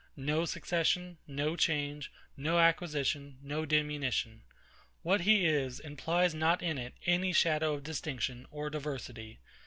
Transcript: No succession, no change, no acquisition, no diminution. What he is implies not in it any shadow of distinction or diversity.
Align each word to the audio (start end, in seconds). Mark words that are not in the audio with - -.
No 0.15 0.45
succession, 0.45 1.19
no 1.27 1.55
change, 1.55 2.11
no 2.35 2.57
acquisition, 2.57 3.37
no 3.43 3.65
diminution. 3.67 4.41
What 5.03 5.21
he 5.21 5.45
is 5.45 5.79
implies 5.79 6.33
not 6.33 6.63
in 6.63 6.79
it 6.79 6.95
any 7.05 7.33
shadow 7.33 7.75
of 7.75 7.83
distinction 7.83 8.47
or 8.49 8.71
diversity. 8.71 9.41